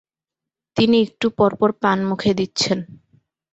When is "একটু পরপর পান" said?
1.05-1.97